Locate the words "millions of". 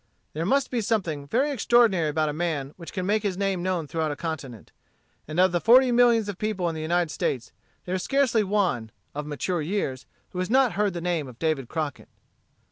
5.91-6.39